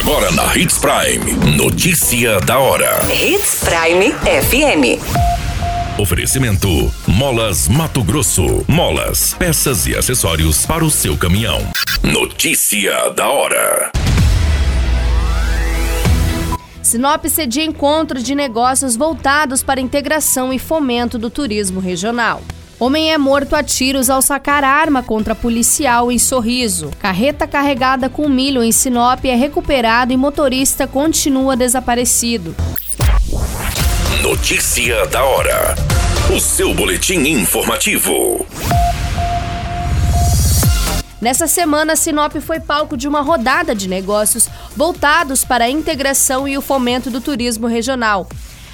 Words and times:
Agora 0.00 0.30
na 0.32 0.56
Hits 0.56 0.78
Prime. 0.78 1.56
Notícia 1.58 2.40
da 2.40 2.58
hora. 2.58 3.00
Hits 3.12 3.62
Prime 3.62 4.14
FM. 4.22 4.98
Oferecimento: 6.00 6.90
Molas 7.06 7.68
Mato 7.68 8.02
Grosso. 8.02 8.64
Molas, 8.66 9.34
peças 9.34 9.86
e 9.86 9.94
acessórios 9.94 10.64
para 10.64 10.82
o 10.82 10.90
seu 10.90 11.18
caminhão. 11.18 11.60
Notícia 12.02 13.10
da 13.10 13.28
hora. 13.28 13.92
Sinop 16.82 17.26
cedia 17.26 17.64
encontro 17.64 18.22
de 18.22 18.34
negócios 18.34 18.96
voltados 18.96 19.62
para 19.62 19.82
integração 19.82 20.50
e 20.50 20.58
fomento 20.58 21.18
do 21.18 21.28
turismo 21.28 21.78
regional. 21.78 22.40
Homem 22.80 23.12
é 23.12 23.18
morto 23.18 23.54
a 23.54 23.62
tiros 23.62 24.08
ao 24.08 24.22
sacar 24.22 24.64
arma 24.64 25.02
contra 25.02 25.34
policial 25.34 26.10
em 26.10 26.18
Sorriso. 26.18 26.90
Carreta 26.98 27.46
carregada 27.46 28.08
com 28.08 28.26
milho 28.26 28.62
em 28.62 28.72
Sinop 28.72 29.22
é 29.26 29.34
recuperado 29.34 30.14
e 30.14 30.16
motorista 30.16 30.86
continua 30.86 31.54
desaparecido. 31.54 32.56
Notícia 34.22 35.06
da 35.08 35.22
hora. 35.22 35.74
O 36.34 36.40
seu 36.40 36.72
boletim 36.72 37.18
informativo. 37.18 38.46
Nessa 41.20 41.46
semana, 41.46 41.94
Sinop 41.94 42.34
foi 42.36 42.60
palco 42.60 42.96
de 42.96 43.06
uma 43.06 43.20
rodada 43.20 43.74
de 43.74 43.90
negócios 43.90 44.48
voltados 44.74 45.44
para 45.44 45.66
a 45.66 45.70
integração 45.70 46.48
e 46.48 46.56
o 46.56 46.62
fomento 46.62 47.10
do 47.10 47.20
turismo 47.20 47.66
regional. 47.66 48.26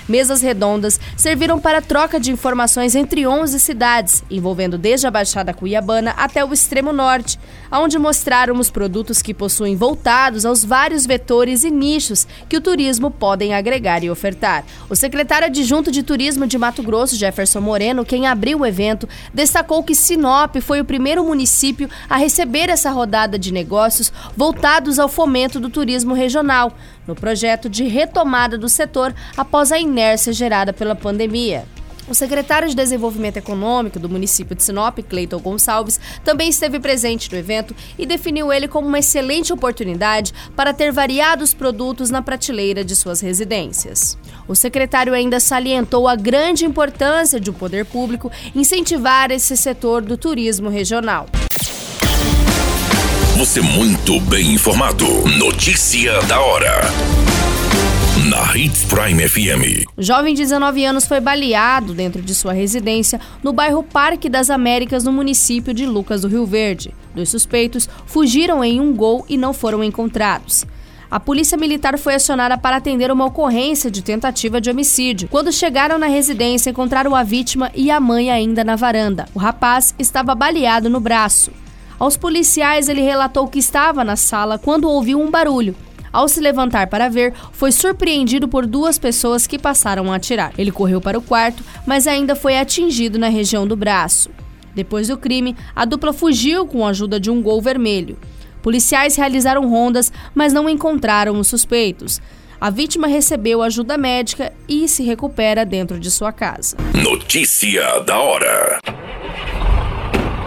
Mesas 0.08 0.40
redondas 0.40 1.00
serviram 1.16 1.58
para 1.58 1.82
troca 1.82 2.20
de 2.20 2.30
informações 2.30 2.94
entre 2.94 3.26
11 3.26 3.58
cidades, 3.58 4.22
envolvendo 4.30 4.78
desde 4.78 5.06
a 5.06 5.10
Baixada 5.10 5.52
Cuiabana 5.52 6.12
até 6.16 6.44
o 6.44 6.52
extremo 6.52 6.92
norte, 6.92 7.38
onde 7.72 7.98
mostraram 7.98 8.58
os 8.58 8.70
produtos 8.70 9.20
que 9.20 9.34
possuem 9.34 9.74
voltados 9.74 10.46
aos 10.46 10.64
vários 10.64 11.04
vetores 11.06 11.64
e 11.64 11.70
nichos 11.70 12.26
que 12.48 12.56
o 12.56 12.60
turismo 12.60 13.10
podem 13.10 13.54
agregar 13.54 14.04
e 14.04 14.10
ofertar. 14.10 14.64
O 14.88 14.94
secretário 14.94 15.46
adjunto 15.46 15.90
de 15.90 16.02
Turismo 16.02 16.46
de 16.46 16.56
Mato 16.56 16.82
Grosso, 16.82 17.16
Jefferson 17.16 17.60
Moreno, 17.60 18.04
quem 18.04 18.26
abriu 18.26 18.60
o 18.60 18.66
evento, 18.66 19.08
destacou 19.34 19.82
que 19.82 19.94
Sinop 19.94 20.56
foi 20.60 20.80
o 20.80 20.84
primeiro 20.84 21.24
município 21.24 21.90
a 22.08 22.16
receber 22.16 22.68
essa 22.68 22.90
rodada 22.90 23.38
de 23.38 23.52
negócios 23.52 24.12
voltados 24.36 24.98
ao 24.98 25.08
fomento 25.08 25.58
do 25.58 25.68
turismo 25.68 26.14
regional, 26.14 26.72
no 27.06 27.14
projeto 27.14 27.68
de 27.68 27.84
retomada 27.84 28.58
do 28.58 28.68
setor 28.68 29.14
após 29.36 29.70
a 29.70 29.78
inércia 29.96 30.32
gerada 30.32 30.74
pela 30.74 30.94
pandemia. 30.94 31.64
O 32.08 32.14
secretário 32.14 32.68
de 32.68 32.76
Desenvolvimento 32.76 33.38
Econômico 33.38 33.98
do 33.98 34.08
município 34.08 34.54
de 34.54 34.62
Sinop, 34.62 34.96
Cleiton 34.98 35.40
Gonçalves, 35.40 35.98
também 36.22 36.48
esteve 36.50 36.78
presente 36.78 37.32
no 37.32 37.36
evento 37.36 37.74
e 37.98 38.06
definiu 38.06 38.52
ele 38.52 38.68
como 38.68 38.86
uma 38.86 39.00
excelente 39.00 39.52
oportunidade 39.52 40.32
para 40.54 40.72
ter 40.72 40.92
variados 40.92 41.52
produtos 41.52 42.08
na 42.08 42.22
prateleira 42.22 42.84
de 42.84 42.94
suas 42.94 43.20
residências. 43.20 44.16
O 44.46 44.54
secretário 44.54 45.12
ainda 45.12 45.40
salientou 45.40 46.06
a 46.06 46.14
grande 46.14 46.64
importância 46.64 47.40
de 47.40 47.50
o 47.50 47.52
um 47.52 47.56
poder 47.56 47.84
público 47.84 48.30
incentivar 48.54 49.32
esse 49.32 49.56
setor 49.56 50.00
do 50.02 50.16
turismo 50.16 50.68
regional. 50.68 51.26
Você 53.36 53.60
muito 53.60 54.20
bem 54.20 54.52
informado. 54.52 55.06
Notícia 55.38 56.22
da 56.22 56.40
hora. 56.40 57.45
Na 58.28 58.56
Hits 58.56 58.84
Prime 58.86 59.28
FM. 59.28 59.86
O 59.96 60.02
jovem 60.02 60.34
de 60.34 60.42
19 60.42 60.84
anos 60.84 61.06
foi 61.06 61.20
baleado 61.20 61.94
dentro 61.94 62.20
de 62.20 62.34
sua 62.34 62.52
residência 62.52 63.20
no 63.40 63.52
bairro 63.52 63.84
Parque 63.84 64.28
das 64.28 64.50
Américas, 64.50 65.04
no 65.04 65.12
município 65.12 65.72
de 65.72 65.86
Lucas 65.86 66.22
do 66.22 66.28
Rio 66.28 66.44
Verde. 66.44 66.92
Dois 67.14 67.28
suspeitos 67.28 67.88
fugiram 68.04 68.64
em 68.64 68.80
um 68.80 68.92
gol 68.92 69.24
e 69.28 69.36
não 69.36 69.52
foram 69.52 69.84
encontrados. 69.84 70.66
A 71.08 71.20
polícia 71.20 71.56
militar 71.56 71.96
foi 72.00 72.16
acionada 72.16 72.58
para 72.58 72.78
atender 72.78 73.12
uma 73.12 73.26
ocorrência 73.26 73.88
de 73.92 74.02
tentativa 74.02 74.60
de 74.60 74.70
homicídio. 74.70 75.28
Quando 75.28 75.52
chegaram 75.52 75.96
na 75.96 76.06
residência, 76.06 76.70
encontraram 76.70 77.14
a 77.14 77.22
vítima 77.22 77.70
e 77.76 77.92
a 77.92 78.00
mãe 78.00 78.28
ainda 78.28 78.64
na 78.64 78.74
varanda. 78.74 79.28
O 79.34 79.38
rapaz 79.38 79.94
estava 80.00 80.34
baleado 80.34 80.90
no 80.90 80.98
braço. 80.98 81.52
Aos 81.96 82.16
policiais, 82.16 82.88
ele 82.88 83.02
relatou 83.02 83.46
que 83.46 83.60
estava 83.60 84.02
na 84.02 84.16
sala 84.16 84.58
quando 84.58 84.88
ouviu 84.88 85.20
um 85.20 85.30
barulho. 85.30 85.76
Ao 86.16 86.26
se 86.28 86.40
levantar 86.40 86.86
para 86.86 87.10
ver, 87.10 87.34
foi 87.52 87.70
surpreendido 87.70 88.48
por 88.48 88.64
duas 88.64 88.98
pessoas 88.98 89.46
que 89.46 89.58
passaram 89.58 90.10
a 90.10 90.16
atirar. 90.16 90.50
Ele 90.56 90.72
correu 90.72 90.98
para 90.98 91.18
o 91.18 91.20
quarto, 91.20 91.62
mas 91.86 92.06
ainda 92.06 92.34
foi 92.34 92.56
atingido 92.56 93.18
na 93.18 93.28
região 93.28 93.68
do 93.68 93.76
braço. 93.76 94.30
Depois 94.74 95.08
do 95.08 95.18
crime, 95.18 95.54
a 95.74 95.84
dupla 95.84 96.14
fugiu 96.14 96.66
com 96.66 96.86
a 96.86 96.88
ajuda 96.88 97.20
de 97.20 97.30
um 97.30 97.42
gol 97.42 97.60
vermelho. 97.60 98.16
Policiais 98.62 99.14
realizaram 99.14 99.68
rondas, 99.68 100.10
mas 100.34 100.54
não 100.54 100.70
encontraram 100.70 101.38
os 101.38 101.48
suspeitos. 101.48 102.18
A 102.58 102.70
vítima 102.70 103.06
recebeu 103.06 103.62
ajuda 103.62 103.98
médica 103.98 104.54
e 104.66 104.88
se 104.88 105.02
recupera 105.02 105.66
dentro 105.66 106.00
de 106.00 106.10
sua 106.10 106.32
casa. 106.32 106.78
Notícia 106.94 108.00
da 108.00 108.18
hora. 108.18 108.78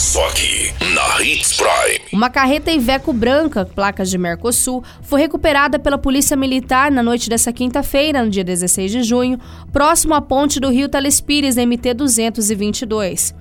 Só 0.00 0.26
aqui, 0.28 0.72
na 0.94 1.22
Hits 1.22 1.58
Prime. 1.58 2.00
Uma 2.10 2.30
carreta 2.30 2.70
Iveco 2.70 3.12
branca, 3.12 3.66
placas 3.66 4.08
de 4.08 4.16
Mercosul, 4.16 4.82
foi 5.02 5.20
recuperada 5.20 5.78
pela 5.78 5.98
Polícia 5.98 6.34
Militar 6.38 6.90
na 6.90 7.02
noite 7.02 7.28
dessa 7.28 7.52
quinta-feira, 7.52 8.24
no 8.24 8.30
dia 8.30 8.42
16 8.42 8.90
de 8.90 9.02
junho, 9.02 9.38
próximo 9.70 10.14
à 10.14 10.22
ponte 10.22 10.58
do 10.58 10.70
Rio 10.70 10.88
Telespires, 10.88 11.56
MT-222. 11.56 13.34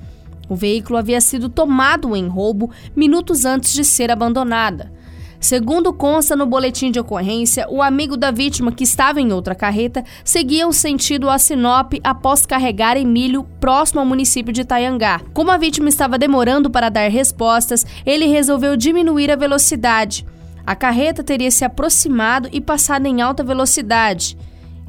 O 0.49 0.55
veículo 0.55 0.99
havia 0.99 1.21
sido 1.21 1.47
tomado 1.47 2.13
em 2.13 2.27
roubo 2.27 2.69
minutos 2.93 3.45
antes 3.45 3.71
de 3.71 3.85
ser 3.85 4.11
abandonada. 4.11 4.91
Segundo 5.39 5.93
consta 5.93 6.35
no 6.35 6.45
boletim 6.45 6.91
de 6.91 6.99
ocorrência, 6.99 7.65
o 7.69 7.81
amigo 7.81 8.17
da 8.17 8.29
vítima, 8.29 8.73
que 8.73 8.83
estava 8.83 9.21
em 9.21 9.31
outra 9.31 9.55
carreta, 9.55 10.03
seguia 10.21 10.67
o 10.67 10.73
sentido 10.73 11.29
a 11.29 11.37
Sinop 11.37 11.93
após 12.03 12.45
carregar 12.45 12.97
em 12.97 13.05
milho 13.05 13.45
próximo 13.57 14.01
ao 14.01 14.05
município 14.05 14.51
de 14.51 14.61
Itaiangá. 14.61 15.21
Como 15.33 15.49
a 15.49 15.57
vítima 15.57 15.87
estava 15.87 16.17
demorando 16.17 16.69
para 16.69 16.89
dar 16.89 17.09
respostas, 17.09 17.85
ele 18.05 18.25
resolveu 18.25 18.75
diminuir 18.75 19.31
a 19.31 19.37
velocidade. 19.37 20.25
A 20.65 20.75
carreta 20.75 21.23
teria 21.23 21.49
se 21.49 21.63
aproximado 21.63 22.49
e 22.51 22.59
passado 22.59 23.05
em 23.05 23.21
alta 23.21 23.41
velocidade. 23.41 24.37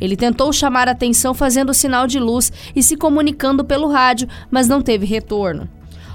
Ele 0.00 0.16
tentou 0.16 0.52
chamar 0.52 0.88
a 0.88 0.92
atenção 0.92 1.32
fazendo 1.32 1.72
sinal 1.72 2.08
de 2.08 2.18
luz 2.18 2.52
e 2.74 2.82
se 2.82 2.96
comunicando 2.96 3.64
pelo 3.64 3.88
rádio, 3.88 4.26
mas 4.50 4.66
não 4.66 4.82
teve 4.82 5.06
retorno. 5.06 5.68